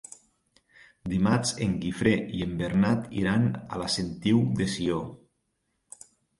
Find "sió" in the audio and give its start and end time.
4.75-5.01